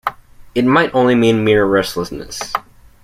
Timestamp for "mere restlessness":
1.45-2.53